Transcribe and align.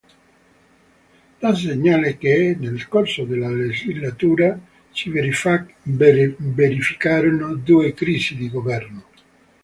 Da 1.41 1.53
segnalare 1.55 2.17
che, 2.17 2.55
nel 2.59 2.87
corso 2.87 3.23
della 3.23 3.51
legislatura, 3.51 4.59
si 4.89 5.11
verificarono 5.11 7.53
due 7.53 7.93
crisi 7.93 8.35
di 8.35 8.49
governo. 8.49 9.05